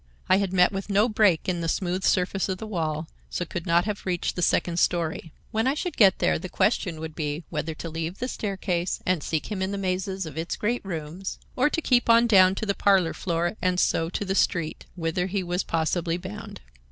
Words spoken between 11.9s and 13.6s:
on down to the parlor floor